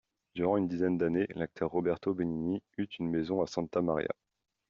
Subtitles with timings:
[0.33, 4.09] Durant une dizaine d'années, l'acteur Roberto Benigni eut une maison à Santa Maria.